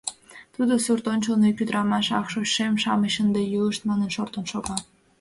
[0.55, 4.77] Тудо сурт ончылно ик ӱдырамаш «Ах, шочшем-шамыч ынде йӱлышт!» манын шортын шога.